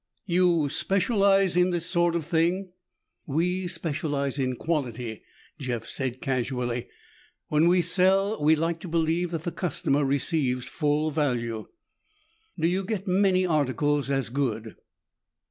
[0.25, 2.71] "You specialize in this sort of thing?"
[3.27, 5.21] "We specialize in quality,"
[5.59, 6.87] Jeff said casually.
[7.49, 11.67] "When we sell, we like to believe that the customer receives full value."
[12.59, 14.75] "Do you get many articles as good?"